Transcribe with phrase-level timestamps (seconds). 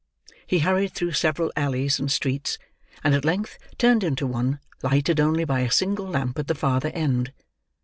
[0.47, 2.57] He hurried through several alleys and streets,
[3.03, 6.89] and at length turned into one, lighted only by a single lamp at the farther
[6.89, 7.31] end.